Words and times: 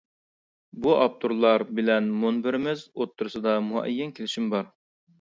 بۇ 0.85 0.95
ئاپتورلار 1.01 1.65
بىلەن 1.81 2.09
مۇنبىرىمىز 2.25 2.89
ئوتتۇرىسىدا 2.93 3.57
مۇئەييەن 3.71 4.19
كېلىشىم 4.21 4.53
بار. 4.57 4.79